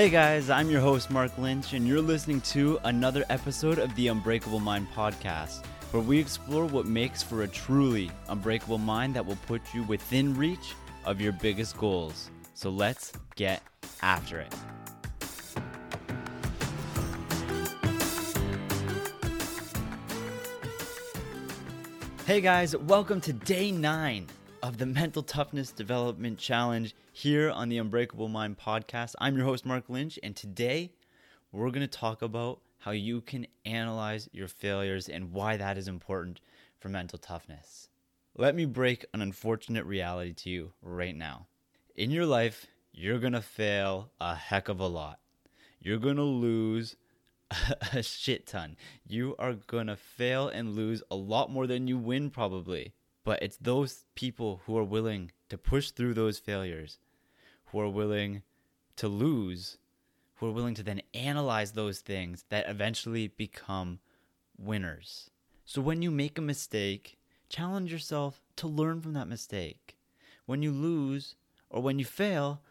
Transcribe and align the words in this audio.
Hey 0.00 0.08
guys, 0.08 0.48
I'm 0.48 0.70
your 0.70 0.80
host, 0.80 1.10
Mark 1.10 1.36
Lynch, 1.36 1.74
and 1.74 1.86
you're 1.86 2.00
listening 2.00 2.40
to 2.52 2.80
another 2.84 3.22
episode 3.28 3.78
of 3.78 3.94
the 3.96 4.08
Unbreakable 4.08 4.58
Mind 4.58 4.86
podcast, 4.94 5.62
where 5.90 6.02
we 6.02 6.18
explore 6.18 6.64
what 6.64 6.86
makes 6.86 7.22
for 7.22 7.42
a 7.42 7.46
truly 7.46 8.10
unbreakable 8.30 8.78
mind 8.78 9.14
that 9.14 9.26
will 9.26 9.36
put 9.46 9.60
you 9.74 9.82
within 9.82 10.34
reach 10.34 10.74
of 11.04 11.20
your 11.20 11.32
biggest 11.32 11.76
goals. 11.76 12.30
So 12.54 12.70
let's 12.70 13.12
get 13.36 13.62
after 14.00 14.40
it. 14.40 14.54
Hey 22.24 22.40
guys, 22.40 22.74
welcome 22.74 23.20
to 23.20 23.34
day 23.34 23.70
nine 23.70 24.28
of 24.62 24.76
the 24.76 24.86
Mental 24.86 25.22
Toughness 25.22 25.72
Development 25.72 26.38
Challenge 26.38 26.94
here 27.12 27.50
on 27.50 27.70
the 27.70 27.78
Unbreakable 27.78 28.28
Mind 28.28 28.58
podcast. 28.58 29.14
I'm 29.18 29.36
your 29.36 29.46
host, 29.46 29.64
Mark 29.64 29.84
Lynch, 29.88 30.18
and 30.22 30.36
today 30.36 30.90
we're 31.50 31.70
going 31.70 31.80
to 31.80 31.86
talk 31.86 32.20
about 32.20 32.60
how 32.78 32.90
you 32.90 33.22
can 33.22 33.46
analyze 33.64 34.28
your 34.32 34.48
failures 34.48 35.08
and 35.08 35.32
why 35.32 35.56
that 35.56 35.78
is 35.78 35.88
important 35.88 36.40
for 36.78 36.90
mental 36.90 37.18
toughness. 37.18 37.88
Let 38.36 38.54
me 38.54 38.66
break 38.66 39.06
an 39.14 39.22
unfortunate 39.22 39.86
reality 39.86 40.34
to 40.34 40.50
you 40.50 40.72
right 40.82 41.16
now. 41.16 41.46
In 41.96 42.10
your 42.10 42.26
life, 42.26 42.66
you're 42.92 43.18
going 43.18 43.32
to 43.32 43.42
fail 43.42 44.10
a 44.20 44.34
heck 44.34 44.68
of 44.68 44.78
a 44.78 44.86
lot. 44.86 45.20
You're 45.80 45.98
going 45.98 46.16
to 46.16 46.22
lose 46.22 46.96
a 47.92 48.02
shit 48.02 48.46
ton. 48.46 48.76
You 49.06 49.36
are 49.38 49.54
going 49.54 49.86
to 49.86 49.96
fail 49.96 50.48
and 50.48 50.74
lose 50.74 51.02
a 51.10 51.16
lot 51.16 51.50
more 51.50 51.66
than 51.66 51.88
you 51.88 51.96
win, 51.96 52.28
probably. 52.28 52.92
But 53.24 53.42
it's 53.42 53.56
those 53.56 54.04
people 54.14 54.62
who 54.64 54.76
are 54.78 54.84
willing 54.84 55.32
to 55.48 55.58
push 55.58 55.90
through 55.90 56.14
those 56.14 56.38
failures, 56.38 56.98
who 57.66 57.80
are 57.80 57.88
willing 57.88 58.42
to 58.96 59.08
lose, 59.08 59.78
who 60.36 60.46
are 60.46 60.52
willing 60.52 60.74
to 60.74 60.82
then 60.82 61.02
analyze 61.12 61.72
those 61.72 62.00
things 62.00 62.44
that 62.48 62.68
eventually 62.68 63.28
become 63.28 63.98
winners. 64.56 65.30
So 65.64 65.80
when 65.80 66.02
you 66.02 66.10
make 66.10 66.38
a 66.38 66.42
mistake, 66.42 67.18
challenge 67.48 67.92
yourself 67.92 68.42
to 68.56 68.66
learn 68.66 69.00
from 69.00 69.12
that 69.12 69.28
mistake. 69.28 69.96
When 70.46 70.62
you 70.62 70.72
lose 70.72 71.36
or 71.68 71.82
when 71.82 71.98
you 71.98 72.04
fail, 72.04 72.62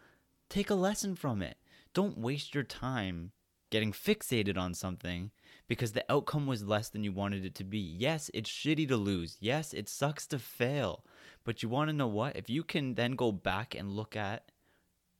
take 0.48 0.70
a 0.70 0.74
lesson 0.74 1.14
from 1.14 1.42
it. 1.42 1.56
Don't 1.94 2.18
waste 2.18 2.54
your 2.54 2.64
time 2.64 3.32
getting 3.70 3.92
fixated 3.92 4.58
on 4.58 4.74
something 4.74 5.30
because 5.70 5.92
the 5.92 6.04
outcome 6.10 6.48
was 6.48 6.64
less 6.64 6.88
than 6.88 7.04
you 7.04 7.12
wanted 7.12 7.44
it 7.44 7.54
to 7.54 7.62
be. 7.62 7.78
Yes, 7.78 8.28
it's 8.34 8.50
shitty 8.50 8.88
to 8.88 8.96
lose. 8.96 9.36
Yes, 9.38 9.72
it 9.72 9.88
sucks 9.88 10.26
to 10.26 10.40
fail. 10.40 11.04
But 11.44 11.62
you 11.62 11.68
want 11.68 11.90
to 11.90 11.96
know 11.96 12.08
what? 12.08 12.34
If 12.34 12.50
you 12.50 12.64
can 12.64 12.96
then 12.96 13.12
go 13.12 13.30
back 13.30 13.76
and 13.76 13.92
look 13.92 14.16
at 14.16 14.50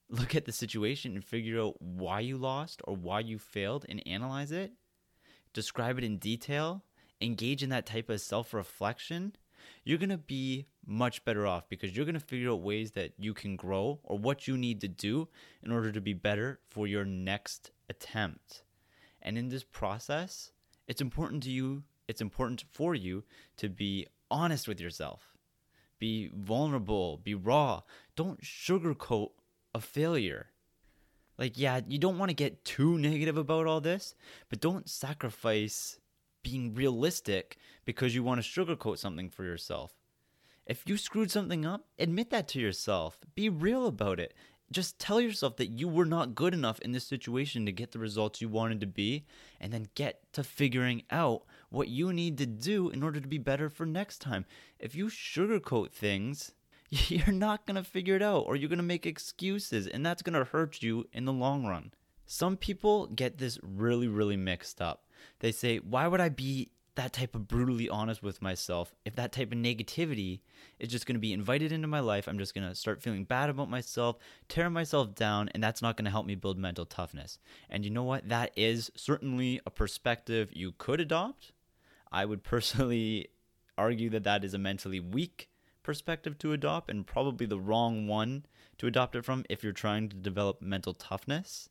look 0.09 0.35
at 0.35 0.43
the 0.43 0.51
situation 0.51 1.15
and 1.15 1.23
figure 1.23 1.61
out 1.61 1.81
why 1.81 2.19
you 2.19 2.37
lost 2.37 2.81
or 2.83 2.97
why 2.97 3.21
you 3.21 3.39
failed 3.39 3.85
and 3.87 4.05
analyze 4.05 4.51
it, 4.51 4.73
describe 5.53 5.97
it 5.97 6.03
in 6.03 6.17
detail, 6.17 6.83
engage 7.21 7.63
in 7.63 7.69
that 7.69 7.85
type 7.85 8.09
of 8.09 8.19
self-reflection, 8.19 9.33
you're 9.85 9.97
going 9.97 10.09
to 10.09 10.17
be 10.17 10.65
much 10.85 11.23
better 11.23 11.47
off 11.47 11.69
because 11.69 11.95
you're 11.95 12.03
going 12.03 12.13
to 12.13 12.19
figure 12.19 12.51
out 12.51 12.61
ways 12.61 12.91
that 12.91 13.13
you 13.17 13.33
can 13.33 13.55
grow 13.55 14.01
or 14.03 14.17
what 14.17 14.49
you 14.49 14.57
need 14.57 14.81
to 14.81 14.89
do 14.89 15.29
in 15.63 15.71
order 15.71 15.93
to 15.93 16.01
be 16.01 16.13
better 16.13 16.59
for 16.69 16.87
your 16.87 17.05
next 17.05 17.71
attempt. 17.89 18.63
And 19.21 19.37
in 19.37 19.49
this 19.49 19.63
process, 19.63 20.51
it's 20.87 21.01
important 21.01 21.43
to 21.43 21.51
you, 21.51 21.83
it's 22.07 22.21
important 22.21 22.63
for 22.71 22.95
you 22.95 23.23
to 23.57 23.69
be 23.69 24.07
honest 24.29 24.67
with 24.67 24.81
yourself. 24.81 25.37
Be 25.99 26.31
vulnerable, 26.33 27.17
be 27.17 27.35
raw. 27.35 27.81
Don't 28.15 28.41
sugarcoat 28.41 29.31
a 29.73 29.79
failure. 29.79 30.47
Like, 31.37 31.57
yeah, 31.57 31.81
you 31.87 31.97
don't 31.97 32.17
want 32.17 32.29
to 32.29 32.35
get 32.35 32.65
too 32.65 32.97
negative 32.97 33.37
about 33.37 33.67
all 33.67 33.81
this, 33.81 34.15
but 34.49 34.59
don't 34.59 34.89
sacrifice 34.89 35.99
being 36.43 36.73
realistic 36.73 37.57
because 37.85 38.15
you 38.15 38.23
want 38.23 38.43
to 38.43 38.47
sugarcoat 38.47 38.97
something 38.97 39.29
for 39.29 39.43
yourself. 39.43 39.93
If 40.65 40.83
you 40.87 40.97
screwed 40.97 41.31
something 41.31 41.65
up, 41.65 41.85
admit 41.99 42.29
that 42.29 42.47
to 42.49 42.59
yourself. 42.59 43.19
Be 43.35 43.49
real 43.49 43.87
about 43.87 44.19
it. 44.19 44.33
Just 44.71 44.97
tell 44.99 45.19
yourself 45.19 45.57
that 45.57 45.69
you 45.69 45.87
were 45.87 46.05
not 46.05 46.33
good 46.33 46.53
enough 46.53 46.79
in 46.79 46.93
this 46.93 47.05
situation 47.05 47.65
to 47.65 47.71
get 47.71 47.91
the 47.91 47.99
results 47.99 48.41
you 48.41 48.49
wanted 48.49 48.79
to 48.79 48.87
be, 48.87 49.25
and 49.59 49.71
then 49.71 49.89
get 49.95 50.21
to 50.33 50.43
figuring 50.43 51.03
out 51.11 51.43
what 51.69 51.89
you 51.89 52.13
need 52.13 52.37
to 52.37 52.45
do 52.45 52.89
in 52.89 53.03
order 53.03 53.19
to 53.19 53.27
be 53.27 53.37
better 53.37 53.69
for 53.69 53.85
next 53.85 54.19
time. 54.19 54.45
If 54.79 54.95
you 54.95 55.07
sugarcoat 55.07 55.91
things, 55.91 56.53
you're 56.89 57.33
not 57.33 57.65
going 57.65 57.75
to 57.75 57.83
figure 57.83 58.15
it 58.15 58.21
out, 58.21 58.45
or 58.47 58.55
you're 58.55 58.69
going 58.69 58.77
to 58.77 58.83
make 58.83 59.05
excuses, 59.05 59.87
and 59.87 60.05
that's 60.05 60.21
going 60.21 60.37
to 60.39 60.45
hurt 60.45 60.81
you 60.81 61.07
in 61.11 61.25
the 61.25 61.33
long 61.33 61.65
run. 61.65 61.91
Some 62.25 62.55
people 62.55 63.07
get 63.07 63.37
this 63.37 63.59
really, 63.61 64.07
really 64.07 64.37
mixed 64.37 64.81
up. 64.81 65.03
They 65.39 65.51
say, 65.51 65.77
Why 65.79 66.07
would 66.07 66.21
I 66.21 66.29
be 66.29 66.71
that 66.95 67.13
type 67.13 67.35
of 67.35 67.47
brutally 67.47 67.89
honest 67.89 68.21
with 68.21 68.41
myself 68.41 68.93
if 69.05 69.15
that 69.15 69.31
type 69.31 69.51
of 69.51 69.57
negativity 69.57 70.41
is 70.79 70.89
just 70.89 71.05
going 71.05 71.15
to 71.15 71.19
be 71.19 71.33
invited 71.33 71.71
into 71.71 71.87
my 71.87 71.99
life 71.99 72.27
i'm 72.27 72.37
just 72.37 72.53
going 72.53 72.67
to 72.67 72.75
start 72.75 73.01
feeling 73.01 73.23
bad 73.23 73.49
about 73.49 73.69
myself 73.69 74.17
tear 74.47 74.69
myself 74.69 75.15
down 75.15 75.49
and 75.53 75.63
that's 75.63 75.81
not 75.81 75.95
going 75.97 76.05
to 76.05 76.11
help 76.11 76.25
me 76.25 76.35
build 76.35 76.57
mental 76.57 76.85
toughness. 76.85 77.39
And 77.69 77.83
you 77.85 77.91
know 77.91 78.03
what? 78.03 78.27
That 78.27 78.51
is 78.55 78.91
certainly 78.95 79.61
a 79.65 79.71
perspective 79.71 80.49
you 80.51 80.73
could 80.77 80.99
adopt. 80.99 81.51
I 82.11 82.25
would 82.25 82.43
personally 82.43 83.29
argue 83.77 84.09
that 84.09 84.23
that 84.23 84.43
is 84.43 84.53
a 84.53 84.59
mentally 84.59 84.99
weak 84.99 85.49
perspective 85.83 86.37
to 86.37 86.53
adopt 86.53 86.91
and 86.91 87.07
probably 87.07 87.45
the 87.45 87.59
wrong 87.59 88.07
one 88.07 88.45
to 88.77 88.87
adopt 88.87 89.15
it 89.15 89.25
from 89.25 89.43
if 89.49 89.63
you're 89.63 89.73
trying 89.73 90.09
to 90.09 90.15
develop 90.15 90.61
mental 90.61 90.93
toughness 90.93 91.69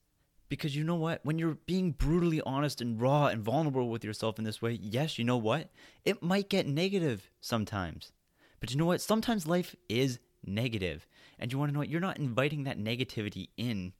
because 0.50 0.75
you 0.77 0.83
know 0.83 0.97
what? 0.97 1.21
When 1.22 1.38
you're 1.38 1.59
being 1.65 1.93
brutally 1.93 2.43
honest 2.43 2.81
and 2.81 3.00
raw 3.00 3.28
and 3.28 3.41
vulnerable 3.41 3.88
with 3.88 4.05
yourself 4.05 4.37
in 4.37 4.44
this 4.44 4.61
way, 4.61 4.72
yes, 4.83 5.16
you 5.16 5.25
know 5.25 5.37
what? 5.37 5.71
It 6.05 6.22
might 6.25 6.50
get 6.50 6.66
negative 6.66 7.31
sometimes. 7.41 8.12
But 8.59 8.72
you 8.72 8.77
know 8.77 8.84
what? 8.84 9.00
Sometimes 9.00 9.47
life 9.47 9.77
is 9.89 10.19
negative. 10.44 11.06
And 11.39 11.53
you 11.53 11.59
want 11.59 11.71
to 11.71 11.72
know 11.72 11.78
what? 11.78 11.89
You're 11.89 12.00
not 12.00 12.19
inviting 12.19 12.65
that 12.65 12.81
negativity 12.81 13.49
in 13.56 13.93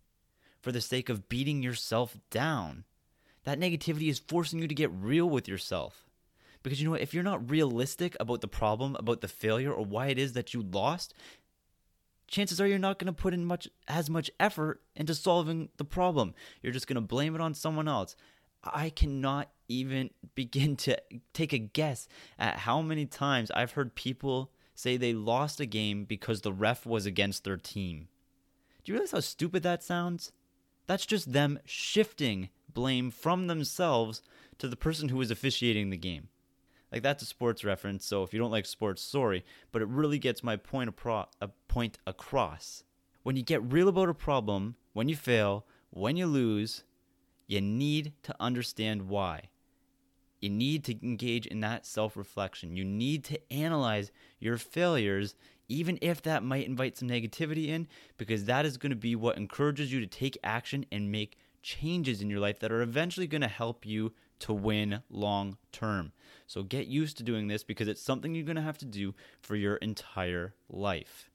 for 0.60 0.72
the 0.72 0.81
sake 0.81 1.09
of 1.09 1.28
beating 1.28 1.62
yourself 1.62 2.16
down. 2.31 2.83
That 3.44 3.60
negativity 3.60 4.10
is 4.10 4.19
forcing 4.19 4.59
you 4.59 4.66
to 4.66 4.75
get 4.75 4.91
real 4.93 5.31
with 5.31 5.47
yourself. 5.47 6.05
Because 6.65 6.81
you 6.81 6.87
know 6.87 6.91
what? 6.91 7.00
If 7.00 7.15
you're 7.15 7.22
not 7.22 7.49
realistic 7.49 8.16
about 8.19 8.41
the 8.41 8.49
problem, 8.49 8.97
about 8.97 9.21
the 9.21 9.28
failure, 9.28 9.72
or 9.72 9.84
why 9.84 10.09
it 10.09 10.19
is 10.19 10.33
that 10.33 10.53
you 10.53 10.62
lost, 10.62 11.15
chances 12.30 12.60
are 12.60 12.66
you're 12.66 12.78
not 12.78 12.98
going 12.98 13.12
to 13.12 13.22
put 13.22 13.34
in 13.34 13.44
much 13.44 13.68
as 13.88 14.08
much 14.08 14.30
effort 14.41 14.80
into 14.96 15.14
solving 15.14 15.68
the 15.76 15.84
problem. 15.84 16.34
You're 16.62 16.72
just 16.72 16.86
going 16.86 16.94
to 16.94 17.00
blame 17.02 17.34
it 17.34 17.41
on 17.41 17.52
someone 17.52 17.88
else. 17.88 18.16
I 18.64 18.91
cannot 18.91 19.50
even 19.68 20.10
begin 20.34 20.76
to 20.76 20.96
take 21.34 21.52
a 21.52 21.58
guess 21.58 22.08
at 22.38 22.56
how 22.56 22.80
many 22.80 23.04
times 23.04 23.50
I've 23.50 23.72
heard 23.72 23.94
people 23.94 24.52
say 24.74 24.96
they 24.96 25.12
lost 25.12 25.60
a 25.60 25.66
game 25.66 26.04
because 26.04 26.41
the 26.41 26.52
ref 26.52 26.86
was 26.86 27.04
against 27.04 27.44
their 27.44 27.58
team. 27.58 28.08
Do 28.82 28.92
you 28.92 28.94
realize 28.94 29.12
how 29.12 29.20
stupid 29.20 29.62
that 29.64 29.82
sounds? 29.82 30.32
That's 30.86 31.04
just 31.04 31.32
them 31.32 31.58
shifting 31.66 32.48
blame 32.72 33.10
from 33.10 33.47
themselves 33.47 34.22
to 34.58 34.68
the 34.68 34.76
person 34.76 35.08
who 35.08 35.18
was 35.18 35.30
officiating 35.30 35.91
the 35.91 35.97
game. 35.97 36.28
Like 36.93 37.03
that's 37.03 37.23
a 37.23 37.27
sports 37.27 37.65
reference, 37.65 38.05
so 38.05 38.23
if 38.23 38.33
you 38.34 38.41
don't 38.41 38.51
like 38.51 38.67
sports, 38.67 39.01
sorry, 39.03 39.45
but 39.71 39.83
it 39.83 39.89
really 39.89 40.19
gets 40.19 40.43
my 40.43 40.56
point 40.56 40.93
a 41.41 41.49
point 41.69 41.99
across. 42.06 42.83
When 43.23 43.37
you 43.37 43.43
get 43.43 43.73
real 43.73 43.89
about 43.89 44.09
a 44.09 44.15
problem, 44.15 44.77
when 44.93 45.09
you 45.09 45.15
fail, 45.15 45.67
when 45.91 46.17
you 46.17 46.27
lose, 46.27 46.84
you 47.47 47.60
need 47.60 48.13
to 48.22 48.34
understand 48.41 49.09
why. 49.09 49.51
You 50.41 50.51
need 50.51 50.84
to 50.84 51.07
engage 51.07 51.47
in 51.47 51.60
that 51.60 51.84
self 51.87 52.16
reflection. 52.16 52.77
You 52.77 52.84
need 52.84 53.25
to 53.25 53.53
analyze 53.53 54.10
your 54.39 54.57
failures, 54.57 55.34
even 55.69 55.98
if 56.01 56.22
that 56.22 56.43
might 56.43 56.66
invite 56.66 56.97
some 56.97 57.09
negativity 57.09 57.69
in, 57.69 57.86
because 58.16 58.47
that 58.47 58.65
is 58.65 58.78
going 58.78 58.91
to 58.91 58.97
be 58.97 59.15
what 59.15 59.36
encourages 59.36 59.93
you 59.93 60.01
to 60.01 60.07
take 60.07 60.39
action 60.43 60.86
and 60.91 61.13
make 61.13 61.36
changes 61.62 62.21
in 62.21 62.30
your 62.30 62.41
life 62.41 62.59
that 62.60 62.72
are 62.72 62.83
eventually 62.83 63.27
going 63.27 63.41
to 63.42 63.48
help 63.48 63.84
you 63.86 64.12
to 64.41 64.53
win 64.53 65.03
long 65.10 65.59
term. 65.72 66.12
So 66.47 66.62
get 66.62 66.86
used 66.86 67.16
to 67.18 67.22
doing 67.22 67.48
this 67.48 67.62
because 67.62 67.89
it's 67.89 68.03
something 68.03 68.34
you're 68.34 68.45
going 68.45 68.57
to 68.57 68.62
have 68.62 68.78
to 68.78 68.86
do 68.86 69.15
for 69.41 69.54
your 69.54 69.77
entire 69.77 70.54
life. 70.68 71.30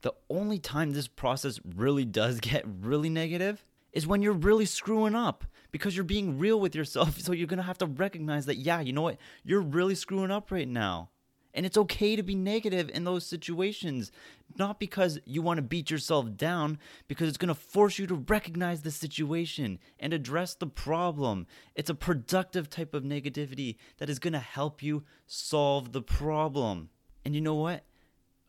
The 0.00 0.14
only 0.28 0.58
time 0.58 0.92
this 0.92 1.08
process 1.08 1.60
really 1.76 2.04
does 2.04 2.40
get 2.40 2.64
really 2.66 3.08
negative 3.08 3.64
is 3.92 4.06
when 4.06 4.22
you're 4.22 4.32
really 4.32 4.66
screwing 4.66 5.14
up 5.14 5.44
because 5.70 5.94
you're 5.96 6.04
being 6.04 6.38
real 6.38 6.58
with 6.60 6.74
yourself. 6.74 7.18
So 7.20 7.32
you're 7.32 7.46
going 7.46 7.58
to 7.58 7.62
have 7.62 7.78
to 7.78 7.86
recognize 7.86 8.46
that, 8.46 8.56
yeah, 8.56 8.80
you 8.80 8.92
know 8.92 9.02
what? 9.02 9.18
You're 9.44 9.60
really 9.60 9.94
screwing 9.94 10.30
up 10.30 10.50
right 10.50 10.68
now. 10.68 11.10
And 11.54 11.64
it's 11.64 11.78
okay 11.78 12.16
to 12.16 12.22
be 12.22 12.34
negative 12.34 12.90
in 12.92 13.04
those 13.04 13.24
situations, 13.24 14.10
not 14.58 14.80
because 14.80 15.20
you 15.24 15.40
want 15.40 15.58
to 15.58 15.62
beat 15.62 15.90
yourself 15.90 16.36
down, 16.36 16.78
because 17.06 17.28
it's 17.28 17.38
going 17.38 17.48
to 17.48 17.54
force 17.54 17.96
you 17.98 18.08
to 18.08 18.16
recognize 18.16 18.82
the 18.82 18.90
situation 18.90 19.78
and 20.00 20.12
address 20.12 20.54
the 20.54 20.66
problem. 20.66 21.46
It's 21.76 21.90
a 21.90 21.94
productive 21.94 22.68
type 22.68 22.92
of 22.92 23.04
negativity 23.04 23.76
that 23.98 24.10
is 24.10 24.18
going 24.18 24.32
to 24.32 24.40
help 24.40 24.82
you 24.82 25.04
solve 25.26 25.92
the 25.92 26.02
problem. 26.02 26.90
And 27.24 27.36
you 27.36 27.40
know 27.40 27.54
what? 27.54 27.84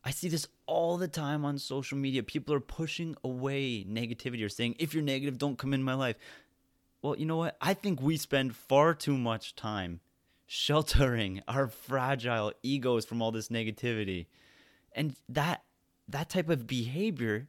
I 0.04 0.10
see 0.10 0.28
this 0.28 0.48
all 0.66 0.96
the 0.96 1.08
time 1.08 1.44
on 1.44 1.58
social 1.58 1.98
media. 1.98 2.22
People 2.22 2.54
are 2.54 2.60
pushing 2.60 3.16
away 3.24 3.84
negativity 3.84 4.44
or 4.44 4.48
saying, 4.48 4.76
if 4.78 4.94
you're 4.94 5.02
negative, 5.02 5.38
don't 5.38 5.58
come 5.58 5.72
in 5.72 5.82
my 5.82 5.94
life. 5.94 6.16
Well, 7.02 7.16
you 7.16 7.26
know 7.26 7.36
what? 7.36 7.56
I 7.60 7.74
think 7.74 8.00
we 8.00 8.16
spend 8.16 8.56
far 8.56 8.94
too 8.94 9.16
much 9.16 9.54
time 9.54 10.00
sheltering 10.46 11.42
our 11.48 11.66
fragile 11.66 12.52
egos 12.62 13.04
from 13.04 13.20
all 13.20 13.32
this 13.32 13.48
negativity. 13.48 14.26
And 14.92 15.14
that 15.28 15.62
that 16.08 16.28
type 16.28 16.48
of 16.48 16.66
behavior 16.66 17.48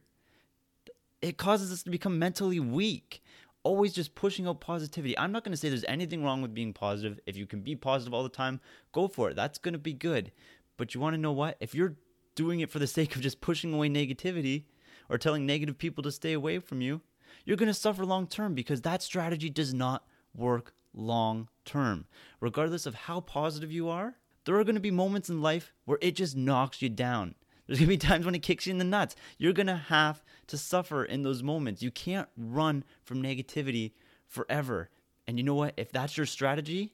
it 1.20 1.36
causes 1.36 1.72
us 1.72 1.82
to 1.82 1.90
become 1.90 2.18
mentally 2.18 2.60
weak. 2.60 3.22
Always 3.64 3.92
just 3.92 4.14
pushing 4.14 4.46
out 4.46 4.60
positivity. 4.60 5.18
I'm 5.18 5.32
not 5.32 5.44
going 5.44 5.52
to 5.52 5.56
say 5.56 5.68
there's 5.68 5.84
anything 5.88 6.22
wrong 6.22 6.42
with 6.42 6.54
being 6.54 6.72
positive. 6.72 7.18
If 7.26 7.36
you 7.36 7.44
can 7.44 7.60
be 7.60 7.74
positive 7.74 8.14
all 8.14 8.22
the 8.22 8.28
time, 8.28 8.60
go 8.92 9.08
for 9.08 9.30
it. 9.30 9.36
That's 9.36 9.58
going 9.58 9.72
to 9.72 9.78
be 9.78 9.92
good. 9.92 10.30
But 10.76 10.94
you 10.94 11.00
want 11.00 11.14
to 11.14 11.20
know 11.20 11.32
what? 11.32 11.56
If 11.60 11.74
you're 11.74 11.96
doing 12.36 12.60
it 12.60 12.70
for 12.70 12.78
the 12.78 12.86
sake 12.86 13.16
of 13.16 13.22
just 13.22 13.40
pushing 13.40 13.74
away 13.74 13.88
negativity 13.88 14.64
or 15.08 15.18
telling 15.18 15.44
negative 15.44 15.76
people 15.76 16.04
to 16.04 16.12
stay 16.12 16.32
away 16.32 16.60
from 16.60 16.80
you, 16.80 17.00
you're 17.44 17.56
going 17.56 17.66
to 17.66 17.74
suffer 17.74 18.06
long 18.06 18.26
term 18.28 18.54
because 18.54 18.82
that 18.82 19.02
strategy 19.02 19.50
does 19.50 19.74
not 19.74 20.04
work 20.34 20.72
long 20.98 21.48
term. 21.64 22.06
Regardless 22.40 22.84
of 22.84 22.94
how 22.94 23.20
positive 23.20 23.72
you 23.72 23.88
are, 23.88 24.16
there 24.44 24.56
are 24.56 24.64
going 24.64 24.74
to 24.74 24.80
be 24.80 24.90
moments 24.90 25.30
in 25.30 25.40
life 25.40 25.72
where 25.84 25.98
it 26.02 26.16
just 26.16 26.36
knocks 26.36 26.82
you 26.82 26.88
down. 26.88 27.34
There's 27.66 27.78
going 27.78 27.88
to 27.88 27.94
be 27.94 27.98
times 28.08 28.26
when 28.26 28.34
it 28.34 28.42
kicks 28.42 28.66
you 28.66 28.72
in 28.72 28.78
the 28.78 28.84
nuts. 28.84 29.16
You're 29.38 29.52
going 29.52 29.66
to 29.66 29.76
have 29.76 30.22
to 30.48 30.58
suffer 30.58 31.04
in 31.04 31.22
those 31.22 31.42
moments. 31.42 31.82
You 31.82 31.90
can't 31.90 32.28
run 32.36 32.84
from 33.04 33.22
negativity 33.22 33.92
forever. 34.26 34.90
And 35.26 35.38
you 35.38 35.44
know 35.44 35.54
what? 35.54 35.74
If 35.76 35.92
that's 35.92 36.16
your 36.16 36.26
strategy, 36.26 36.92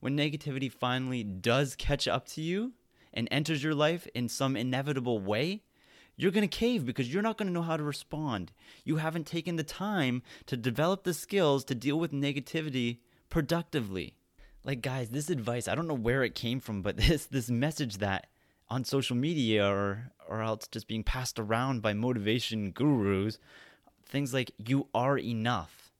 when 0.00 0.16
negativity 0.16 0.70
finally 0.70 1.22
does 1.22 1.76
catch 1.76 2.08
up 2.08 2.26
to 2.28 2.40
you, 2.40 2.72
and 3.12 3.28
enters 3.30 3.62
your 3.62 3.74
life 3.74 4.06
in 4.14 4.28
some 4.28 4.56
inevitable 4.56 5.18
way, 5.18 5.62
you're 6.16 6.32
going 6.32 6.48
to 6.48 6.56
cave 6.56 6.84
because 6.84 7.12
you're 7.12 7.22
not 7.22 7.36
going 7.36 7.46
to 7.46 7.52
know 7.52 7.62
how 7.62 7.76
to 7.76 7.82
respond. 7.82 8.52
You 8.84 8.96
haven't 8.96 9.26
taken 9.26 9.56
the 9.56 9.62
time 9.62 10.22
to 10.46 10.56
develop 10.56 11.04
the 11.04 11.14
skills 11.14 11.64
to 11.64 11.74
deal 11.74 11.98
with 11.98 12.12
negativity 12.12 12.98
productively. 13.30 14.14
Like 14.64 14.82
guys, 14.82 15.10
this 15.10 15.30
advice, 15.30 15.68
I 15.68 15.74
don't 15.74 15.88
know 15.88 15.94
where 15.94 16.24
it 16.24 16.34
came 16.34 16.60
from, 16.60 16.82
but 16.82 16.96
this 17.08 17.26
this 17.26 17.50
message 17.50 17.98
that 17.98 18.28
on 18.68 18.84
social 18.84 19.16
media 19.16 19.66
or 19.66 20.12
or 20.28 20.42
else 20.42 20.68
just 20.68 20.88
being 20.88 21.04
passed 21.04 21.38
around 21.38 21.80
by 21.80 21.94
motivation 21.94 22.70
gurus, 22.70 23.38
things 24.04 24.34
like 24.34 24.52
you 24.58 24.88
are 24.94 25.18
enough. 25.18 25.92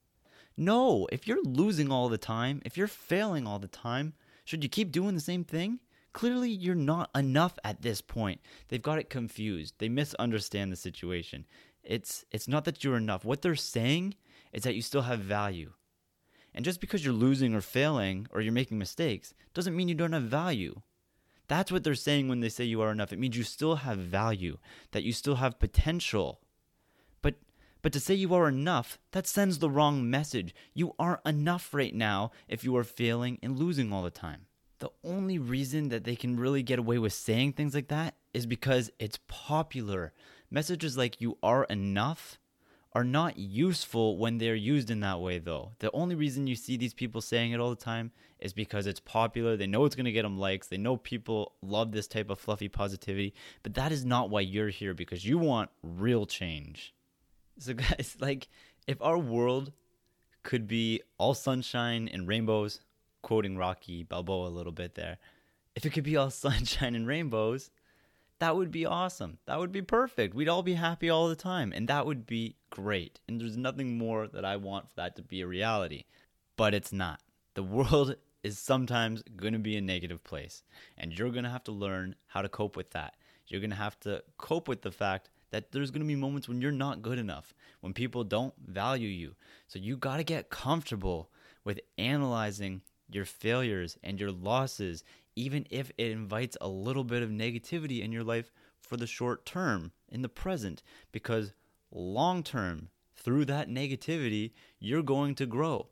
No, 0.57 1.07
if 1.13 1.27
you're 1.27 1.43
losing 1.45 1.93
all 1.93 2.09
the 2.09 2.19
time, 2.19 2.61
if 2.65 2.77
you're 2.77 2.89
failing 2.89 3.47
all 3.47 3.59
the 3.59 3.69
time, 3.69 4.15
should 4.45 4.63
you 4.63 4.69
keep 4.69 4.91
doing 4.91 5.15
the 5.15 5.21
same 5.21 5.45
thing? 5.45 5.79
Clearly, 6.13 6.51
you're 6.51 6.75
not 6.75 7.11
enough 7.15 7.59
at 7.63 7.83
this 7.83 8.01
point. 8.01 8.41
They've 8.69 8.83
got 8.83 8.99
it 8.99 9.09
confused. 9.09 9.75
They 9.79 9.89
misunderstand 9.89 10.73
the 10.73 10.77
situation. 10.77 11.47
It's 11.85 12.25
it's 12.33 12.49
not 12.49 12.65
that 12.65 12.83
you're 12.83 12.97
enough. 12.97 13.25
What 13.25 13.43
they're 13.43 13.55
saying 13.55 14.15
is 14.53 14.65
that 14.65 14.75
you 14.75 14.83
still 14.83 15.03
have 15.03 15.21
value. 15.21 15.73
And 16.59 16.65
just 16.65 16.81
because 16.81 17.05
you're 17.05 17.15
losing 17.15 17.55
or 17.55 17.61
failing 17.61 18.27
or 18.33 18.41
you're 18.41 18.53
making 18.53 18.79
mistakes 18.79 19.33
doesn't 19.55 19.77
mean 19.77 19.87
you 19.87 19.95
don't 19.95 20.13
have 20.13 20.25
value. 20.25 20.81
That's 21.47 21.71
what 21.71 21.85
they're 21.85 21.95
saying 21.95 22.27
when 22.27 22.41
they 22.41 22.49
say 22.49 22.65
you 22.65 22.83
are 22.83 22.91
enough. 22.91 23.13
It 23.13 23.21
means 23.21 23.37
you 23.37 23.45
still 23.45 23.77
have 23.77 23.99
value, 23.99 24.59
that 24.91 25.05
you 25.05 25.13
still 25.13 25.37
have 25.37 25.61
potential. 25.61 26.41
But 27.23 27.37
but 27.81 27.93
to 27.93 28.01
say 28.01 28.15
you 28.15 28.35
are 28.35 28.49
enough, 28.49 28.99
that 29.13 29.29
sends 29.29 29.61
the 29.61 29.71
wrong 29.71 30.11
message. 30.11 30.53
You 30.75 30.97
aren't 30.99 31.25
enough 31.25 31.73
right 31.73 31.95
now 31.95 32.33
if 32.49 32.65
you 32.65 32.77
are 32.77 32.83
failing 32.83 33.39
and 33.41 33.57
losing 33.57 33.93
all 33.93 34.03
the 34.03 34.11
time 34.11 34.49
the 34.81 34.91
only 35.05 35.39
reason 35.39 35.89
that 35.89 36.05
they 36.05 36.17
can 36.17 36.39
really 36.39 36.63
get 36.63 36.79
away 36.79 36.99
with 36.99 37.13
saying 37.13 37.53
things 37.53 37.75
like 37.75 37.89
that 37.89 38.15
is 38.33 38.47
because 38.47 38.91
it's 38.99 39.19
popular. 39.27 40.13
Messages 40.51 40.97
like 40.97 41.21
you 41.21 41.37
are 41.43 41.65
enough 41.65 42.39
are 42.99 43.05
not 43.05 43.39
useful 43.39 44.17
when 44.17 44.39
they're 44.39 44.57
used 44.57 44.91
in 44.91 44.99
that 44.99 45.21
way, 45.21 45.39
though. 45.39 45.71
The 45.79 45.93
only 45.93 46.17
reason 46.17 46.49
you 46.49 46.57
see 46.57 46.77
these 46.77 46.95
people 46.95 47.21
saying 47.21 47.53
it 47.53 47.61
all 47.61 47.71
the 47.71 47.77
time 47.77 48.11
is 48.41 48.53
because 48.53 48.89
it's 48.89 48.99
popular. 48.99 49.57
They 49.57 49.69
know 49.69 49.85
it's 49.85 49.95
going 49.95 50.07
to 50.07 50.11
get 50.11 50.23
them 50.23 50.37
likes. 50.37 50.67
They 50.67 50.79
know 50.79 50.97
people 50.97 51.53
love 51.63 51.93
this 51.93 52.09
type 52.09 52.29
of 52.29 52.41
fluffy 52.41 52.69
positivity. 52.69 53.35
But 53.63 53.75
that 53.75 53.93
is 53.93 54.05
not 54.05 54.31
why 54.31 54.41
you're 54.41 54.71
here 54.71 54.95
because 54.95 55.25
you 55.25 55.39
want 55.39 55.71
real 55.81 56.27
change. 56.27 56.93
So, 57.61 57.73
guys, 57.75 58.17
like, 58.19 58.49
if 58.89 59.01
our 59.01 59.17
world 59.17 59.71
could 60.43 60.67
be 60.67 61.01
all 61.19 61.35
sunshine 61.35 62.09
and 62.13 62.27
rainbows, 62.27 62.81
quoting 63.23 63.57
Rocky 63.57 64.03
Balboa 64.03 64.49
a 64.49 64.51
little 64.51 64.73
bit 64.73 64.97
there. 64.97 65.19
If 65.77 65.87
it 65.87 65.91
could 65.91 66.03
be 66.03 66.17
all 66.17 66.31
sunshine 66.47 66.97
and 66.97 67.07
rainbows, 67.07 67.71
that 68.41 68.57
would 68.57 68.71
be 68.71 68.87
awesome. 68.87 69.39
That 69.47 69.59
would 69.59 69.73
be 69.73 69.83
perfect. 69.83 70.35
We'd 70.35 70.49
all 70.49 70.63
be 70.63 70.75
happy 70.75 71.11
all 71.11 71.29
the 71.29 71.37
time, 71.37 71.73
and 71.73 71.89
that 71.89 72.07
would 72.07 72.27
be 72.27 72.57
great. 72.71 73.21
And 73.27 73.41
there's 73.41 73.57
nothing 73.57 73.99
more 73.99 74.29
that 74.29 74.45
I 74.45 74.57
want 74.57 74.89
for 74.89 74.97
that 74.97 75.17
to 75.17 75.23
be 75.23 75.41
a 75.41 75.47
reality. 75.47 76.05
But 76.57 76.75
it's 76.75 76.93
not. 76.93 77.21
The 77.55 77.63
world 77.63 78.17
is 78.43 78.59
sometimes 78.59 79.23
going 79.37 79.53
to 79.55 79.59
be 79.59 79.77
a 79.77 79.81
negative 79.81 80.23
place, 80.23 80.63
and 80.97 81.13
you're 81.13 81.31
going 81.31 81.45
to 81.45 81.51
have 81.51 81.65
to 81.65 81.73
learn 81.73 82.15
how 82.27 82.43
to 82.43 82.49
cope 82.49 82.77
with 82.77 82.91
that. 82.91 83.15
You're 83.49 83.61
going 83.61 83.71
to 83.71 83.77
have 83.77 83.99
to 84.01 84.23
cope 84.37 84.69
with 84.69 84.83
the 84.83 84.93
fact 84.93 85.31
that 85.51 85.73
there's 85.73 85.91
going 85.91 86.03
to 86.03 86.07
be 86.07 86.15
moments 86.15 86.49
when 86.49 86.61
you're 86.61 86.71
not 86.71 87.03
good 87.03 87.19
enough, 87.19 87.55
when 87.81 87.95
people 87.95 88.23
don't 88.23 88.55
value 88.65 89.09
you. 89.09 89.35
So 89.67 89.79
you 89.79 89.97
got 89.97 90.19
to 90.19 90.25
get 90.25 90.51
comfortable 90.51 91.31
with 91.65 91.81
analyzing 91.97 92.83
your 93.11 93.25
failures 93.25 93.97
and 94.03 94.21
your 94.21 94.31
losses, 94.31 95.03
even 95.39 95.65
if 95.71 95.93
it 95.97 96.11
invites 96.11 96.57
a 96.61 96.67
little 96.69 97.05
bit 97.05 97.23
of 97.23 97.31
negativity 97.31 98.03
in 98.03 98.11
your 98.11 98.25
life 98.25 98.51
for 98.81 98.97
the 98.97 99.07
short 99.07 99.47
term, 99.47 99.93
in 100.09 100.23
the 100.23 100.29
present, 100.29 100.83
because 101.13 101.53
long 101.93 102.43
term, 102.43 102.89
through 103.15 103.45
that 103.45 103.69
negativity, 103.69 104.51
you're 104.81 105.03
going 105.03 105.37
to 105.37 105.47
grow. 105.47 105.87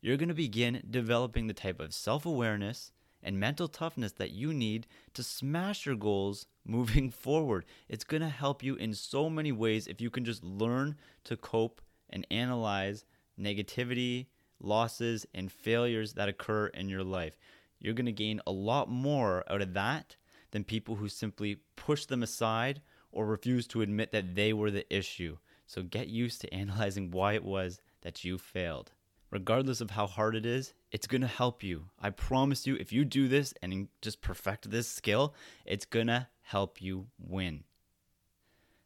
You're 0.00 0.16
going 0.16 0.28
to 0.28 0.34
begin 0.34 0.82
developing 0.90 1.46
the 1.46 1.54
type 1.54 1.78
of 1.78 1.94
self 1.94 2.26
awareness 2.26 2.90
and 3.22 3.38
mental 3.38 3.68
toughness 3.68 4.12
that 4.12 4.32
you 4.32 4.52
need 4.52 4.88
to 5.14 5.22
smash 5.22 5.86
your 5.86 5.96
goals 5.96 6.46
moving 6.66 7.08
forward. 7.08 7.66
It's 7.88 8.04
going 8.04 8.22
to 8.22 8.28
help 8.28 8.64
you 8.64 8.74
in 8.74 8.94
so 8.94 9.30
many 9.30 9.52
ways 9.52 9.86
if 9.86 10.00
you 10.00 10.10
can 10.10 10.24
just 10.24 10.42
learn 10.42 10.96
to 11.24 11.36
cope 11.36 11.80
and 12.10 12.26
analyze 12.30 13.04
negativity 13.40 14.26
losses, 14.60 15.26
and 15.34 15.50
failures 15.50 16.14
that 16.14 16.28
occur 16.28 16.66
in 16.68 16.88
your 16.88 17.04
life. 17.04 17.38
You're 17.80 17.94
going 17.94 18.06
to 18.06 18.12
gain 18.12 18.40
a 18.46 18.52
lot 18.52 18.88
more 18.88 19.44
out 19.50 19.62
of 19.62 19.74
that 19.74 20.16
than 20.50 20.64
people 20.64 20.96
who 20.96 21.08
simply 21.08 21.60
push 21.76 22.04
them 22.06 22.22
aside 22.22 22.80
or 23.12 23.26
refuse 23.26 23.66
to 23.68 23.82
admit 23.82 24.12
that 24.12 24.34
they 24.34 24.52
were 24.52 24.70
the 24.70 24.94
issue. 24.94 25.38
So 25.66 25.82
get 25.82 26.08
used 26.08 26.40
to 26.40 26.54
analyzing 26.54 27.10
why 27.10 27.34
it 27.34 27.44
was 27.44 27.80
that 28.02 28.24
you 28.24 28.38
failed. 28.38 28.92
Regardless 29.30 29.82
of 29.82 29.90
how 29.90 30.06
hard 30.06 30.34
it 30.34 30.46
is, 30.46 30.72
it's 30.90 31.06
going 31.06 31.20
to 31.20 31.26
help 31.26 31.62
you. 31.62 31.84
I 32.00 32.10
promise 32.10 32.66
you, 32.66 32.76
if 32.76 32.92
you 32.92 33.04
do 33.04 33.28
this 33.28 33.52
and 33.62 33.88
just 34.00 34.22
perfect 34.22 34.70
this 34.70 34.88
skill, 34.88 35.34
it's 35.66 35.84
going 35.84 36.06
to 36.06 36.28
help 36.42 36.80
you 36.80 37.08
win. 37.18 37.64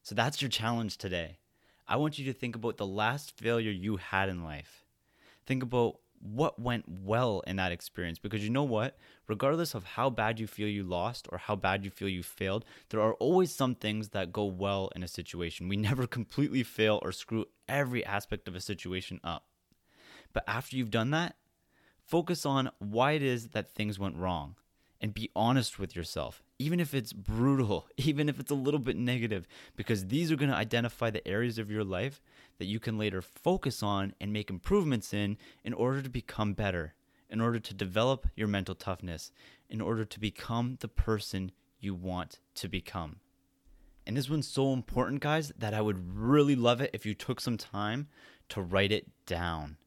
So 0.02 0.16
that's 0.16 0.42
your 0.42 0.48
challenge 0.48 0.98
today. 0.98 1.38
I 1.86 1.94
want 1.96 2.18
you 2.18 2.24
to 2.24 2.32
think 2.32 2.56
about 2.56 2.76
the 2.76 2.86
last 2.86 3.38
failure 3.38 3.70
you 3.70 3.98
had 3.98 4.28
in 4.28 4.42
life 4.42 4.82
think 5.46 5.62
about 5.62 5.96
what 6.22 6.58
went 6.58 6.84
well 6.88 7.42
in 7.46 7.56
that 7.56 7.72
experience. 7.72 8.18
Because 8.18 8.44
you 8.44 8.50
know 8.50 8.62
what? 8.62 8.96
Regardless 9.26 9.74
of 9.74 9.84
how 9.84 10.08
bad 10.08 10.38
you 10.38 10.46
feel 10.46 10.68
you 10.68 10.84
lost 10.84 11.28
or 11.30 11.38
how 11.38 11.56
bad 11.56 11.84
you 11.84 11.90
feel 11.90 12.08
you 12.08 12.22
failed 12.22 12.64
there 12.88 13.00
are 13.00 13.14
always 13.14 13.54
some 13.54 13.74
things 13.74 14.10
that 14.10 14.32
go 14.32 14.44
well 14.44 14.90
in 14.94 15.02
a 15.02 15.08
situation. 15.08 15.68
We 15.68 15.76
never 15.88 16.06
completely 16.06 16.62
fail 16.62 17.00
or 17.02 17.12
screw 17.12 17.46
every 17.68 18.04
aspect 18.04 18.48
of 18.48 18.54
a 18.54 18.60
situation 18.60 19.20
up. 19.24 19.46
But 20.32 20.44
after 20.46 20.76
you've 20.76 20.90
done 20.90 21.10
that 21.10 21.36
focus 22.04 22.44
on 22.44 22.70
why 22.78 23.12
it 23.12 23.22
is 23.22 23.48
that 23.48 23.70
things 23.70 23.98
went 23.98 24.16
wrong 24.16 24.56
and 25.02 25.12
be 25.12 25.28
honest 25.34 25.80
with 25.80 25.96
yourself, 25.96 26.44
even 26.60 26.78
if 26.78 26.94
it's 26.94 27.12
brutal, 27.12 27.88
even 27.96 28.28
if 28.28 28.38
it's 28.38 28.52
a 28.52 28.54
little 28.54 28.80
bit 28.80 28.96
negative, 28.96 29.48
because 29.76 30.06
these 30.06 30.30
are 30.30 30.36
going 30.36 30.50
to 30.50 30.56
identify 30.56 31.10
the 31.10 31.26
areas 31.26 31.58
of 31.58 31.70
your 31.70 31.82
life 31.82 32.22
that 32.58 32.66
you 32.66 32.78
can 32.78 32.96
later 32.96 33.20
focus 33.20 33.82
on 33.82 34.14
and 34.20 34.32
make 34.32 34.48
improvements 34.48 35.12
in 35.12 35.36
in 35.64 35.74
order 35.74 36.00
to 36.00 36.08
become 36.08 36.52
better, 36.52 36.94
in 37.28 37.40
order 37.40 37.58
to 37.58 37.74
develop 37.74 38.28
your 38.36 38.46
mental 38.46 38.76
toughness, 38.76 39.32
in 39.68 39.80
order 39.80 40.04
to 40.04 40.20
become 40.20 40.78
the 40.80 40.88
person 40.88 41.50
you 41.80 41.94
want 41.94 42.38
to 42.54 42.68
become. 42.68 43.16
And 44.06 44.16
this 44.16 44.30
one's 44.30 44.48
so 44.48 44.72
important, 44.72 45.20
guys, 45.20 45.52
that 45.58 45.74
I 45.74 45.80
would 45.80 46.16
really 46.16 46.56
love 46.56 46.80
it 46.80 46.90
if 46.92 47.04
you 47.04 47.14
took 47.14 47.40
some 47.40 47.56
time 47.56 48.08
to 48.50 48.60
write 48.60 48.92
it 48.92 49.08
down. 49.26 49.78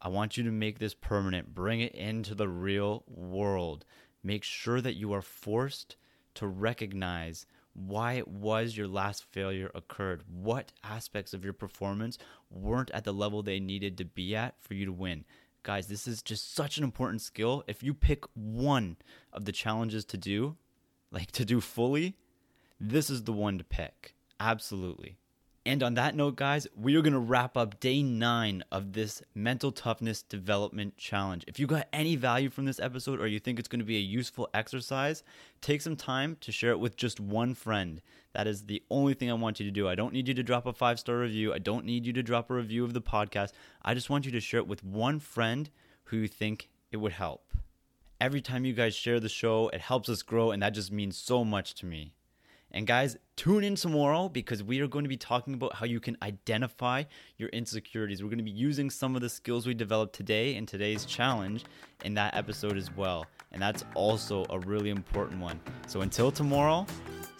I 0.00 0.08
want 0.08 0.36
you 0.36 0.44
to 0.44 0.50
make 0.50 0.78
this 0.78 0.92
permanent, 0.92 1.54
bring 1.54 1.80
it 1.80 1.94
into 1.94 2.34
the 2.34 2.48
real 2.48 3.04
world 3.08 3.84
make 4.24 4.42
sure 4.42 4.80
that 4.80 4.96
you 4.96 5.12
are 5.12 5.22
forced 5.22 5.96
to 6.34 6.48
recognize 6.48 7.46
why 7.74 8.14
it 8.14 8.28
was 8.28 8.76
your 8.76 8.88
last 8.88 9.24
failure 9.24 9.70
occurred. 9.74 10.22
What 10.28 10.72
aspects 10.82 11.34
of 11.34 11.44
your 11.44 11.52
performance 11.52 12.18
weren't 12.50 12.90
at 12.92 13.04
the 13.04 13.12
level 13.12 13.42
they 13.42 13.60
needed 13.60 13.98
to 13.98 14.04
be 14.04 14.34
at 14.34 14.54
for 14.60 14.74
you 14.74 14.86
to 14.86 14.92
win? 14.92 15.24
Guys, 15.62 15.86
this 15.86 16.06
is 16.06 16.22
just 16.22 16.54
such 16.54 16.78
an 16.78 16.84
important 16.84 17.20
skill. 17.22 17.64
If 17.66 17.82
you 17.82 17.94
pick 17.94 18.24
one 18.34 18.96
of 19.32 19.44
the 19.44 19.52
challenges 19.52 20.04
to 20.06 20.16
do, 20.16 20.56
like 21.10 21.32
to 21.32 21.44
do 21.44 21.60
fully, 21.60 22.16
this 22.78 23.10
is 23.10 23.24
the 23.24 23.32
one 23.32 23.58
to 23.58 23.64
pick. 23.64 24.14
Absolutely. 24.38 25.16
And 25.66 25.82
on 25.82 25.94
that 25.94 26.14
note, 26.14 26.36
guys, 26.36 26.66
we 26.76 26.94
are 26.94 27.00
going 27.00 27.14
to 27.14 27.18
wrap 27.18 27.56
up 27.56 27.80
day 27.80 28.02
nine 28.02 28.62
of 28.70 28.92
this 28.92 29.22
mental 29.34 29.72
toughness 29.72 30.20
development 30.20 30.98
challenge. 30.98 31.42
If 31.46 31.58
you 31.58 31.66
got 31.66 31.88
any 31.90 32.16
value 32.16 32.50
from 32.50 32.66
this 32.66 32.78
episode 32.78 33.18
or 33.18 33.26
you 33.26 33.40
think 33.40 33.58
it's 33.58 33.68
going 33.68 33.78
to 33.78 33.84
be 33.86 33.96
a 33.96 34.00
useful 34.00 34.50
exercise, 34.52 35.22
take 35.62 35.80
some 35.80 35.96
time 35.96 36.36
to 36.42 36.52
share 36.52 36.72
it 36.72 36.80
with 36.80 36.98
just 36.98 37.18
one 37.18 37.54
friend. 37.54 38.02
That 38.34 38.46
is 38.46 38.66
the 38.66 38.82
only 38.90 39.14
thing 39.14 39.30
I 39.30 39.34
want 39.34 39.58
you 39.58 39.64
to 39.64 39.72
do. 39.72 39.88
I 39.88 39.94
don't 39.94 40.12
need 40.12 40.28
you 40.28 40.34
to 40.34 40.42
drop 40.42 40.66
a 40.66 40.72
five 40.74 41.00
star 41.00 41.16
review. 41.16 41.54
I 41.54 41.58
don't 41.58 41.86
need 41.86 42.04
you 42.04 42.12
to 42.12 42.22
drop 42.22 42.50
a 42.50 42.54
review 42.54 42.84
of 42.84 42.92
the 42.92 43.00
podcast. 43.00 43.52
I 43.80 43.94
just 43.94 44.10
want 44.10 44.26
you 44.26 44.32
to 44.32 44.40
share 44.40 44.60
it 44.60 44.68
with 44.68 44.84
one 44.84 45.18
friend 45.18 45.70
who 46.04 46.18
you 46.18 46.28
think 46.28 46.68
it 46.92 46.98
would 46.98 47.12
help. 47.12 47.54
Every 48.20 48.42
time 48.42 48.66
you 48.66 48.74
guys 48.74 48.94
share 48.94 49.18
the 49.18 49.30
show, 49.30 49.70
it 49.70 49.80
helps 49.80 50.10
us 50.10 50.20
grow, 50.20 50.50
and 50.50 50.62
that 50.62 50.74
just 50.74 50.92
means 50.92 51.16
so 51.16 51.42
much 51.42 51.74
to 51.76 51.86
me. 51.86 52.12
And 52.74 52.88
guys, 52.88 53.16
tune 53.36 53.62
in 53.62 53.76
tomorrow 53.76 54.28
because 54.28 54.60
we 54.60 54.80
are 54.80 54.88
going 54.88 55.04
to 55.04 55.08
be 55.08 55.16
talking 55.16 55.54
about 55.54 55.76
how 55.76 55.86
you 55.86 56.00
can 56.00 56.16
identify 56.22 57.04
your 57.38 57.48
insecurities. 57.50 58.20
We're 58.20 58.30
going 58.30 58.38
to 58.38 58.44
be 58.44 58.50
using 58.50 58.90
some 58.90 59.14
of 59.14 59.22
the 59.22 59.28
skills 59.28 59.64
we 59.64 59.74
developed 59.74 60.12
today 60.12 60.56
in 60.56 60.66
today's 60.66 61.04
challenge 61.04 61.64
in 62.04 62.14
that 62.14 62.34
episode 62.34 62.76
as 62.76 62.94
well. 62.96 63.26
And 63.52 63.62
that's 63.62 63.84
also 63.94 64.44
a 64.50 64.58
really 64.58 64.90
important 64.90 65.40
one. 65.40 65.60
So 65.86 66.00
until 66.00 66.32
tomorrow, 66.32 66.84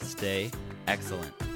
stay 0.01 0.53
excellent. 0.87 1.54